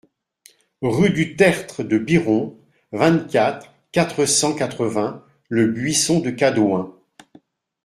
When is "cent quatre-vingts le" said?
4.25-5.67